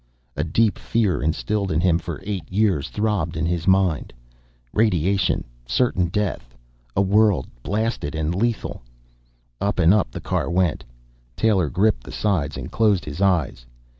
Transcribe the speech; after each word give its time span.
A 0.35 0.43
deep 0.43 0.79
fear, 0.79 1.21
instilled 1.21 1.71
in 1.71 1.79
him 1.79 1.99
for 1.99 2.23
eight 2.25 2.51
years, 2.51 2.89
throbbed 2.89 3.37
in 3.37 3.45
his 3.45 3.67
mind. 3.67 4.11
Radiation, 4.73 5.43
certain 5.67 6.07
death, 6.07 6.57
a 6.95 7.03
world 7.03 7.45
blasted 7.61 8.15
and 8.15 8.33
lethal 8.33 8.81
Up 9.61 9.77
and 9.77 9.93
up 9.93 10.09
the 10.09 10.19
car 10.19 10.49
went. 10.49 10.83
Taylor 11.35 11.69
gripped 11.69 12.03
the 12.03 12.11
sides 12.11 12.57
and 12.57 12.71
closed 12.71 13.05
his 13.05 13.21
eyes. 13.21 13.67